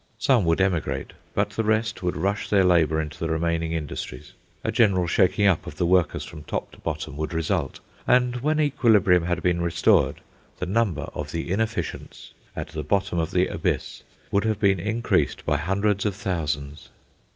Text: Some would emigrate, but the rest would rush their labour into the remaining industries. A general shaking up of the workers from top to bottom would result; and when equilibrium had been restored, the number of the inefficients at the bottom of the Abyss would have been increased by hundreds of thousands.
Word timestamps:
Some 0.17 0.45
would 0.45 0.59
emigrate, 0.59 1.13
but 1.35 1.51
the 1.51 1.63
rest 1.63 2.01
would 2.01 2.17
rush 2.17 2.49
their 2.49 2.63
labour 2.63 2.99
into 2.99 3.19
the 3.19 3.29
remaining 3.29 3.73
industries. 3.73 4.33
A 4.63 4.71
general 4.71 5.05
shaking 5.05 5.45
up 5.45 5.67
of 5.67 5.75
the 5.75 5.85
workers 5.85 6.25
from 6.25 6.41
top 6.41 6.71
to 6.71 6.79
bottom 6.79 7.15
would 7.17 7.35
result; 7.35 7.79
and 8.07 8.37
when 8.37 8.59
equilibrium 8.59 9.25
had 9.25 9.43
been 9.43 9.61
restored, 9.61 10.21
the 10.57 10.65
number 10.65 11.03
of 11.13 11.31
the 11.31 11.51
inefficients 11.51 12.33
at 12.55 12.69
the 12.69 12.81
bottom 12.81 13.19
of 13.19 13.29
the 13.29 13.45
Abyss 13.45 14.01
would 14.31 14.43
have 14.43 14.59
been 14.59 14.79
increased 14.79 15.45
by 15.45 15.57
hundreds 15.57 16.03
of 16.03 16.15
thousands. 16.15 16.89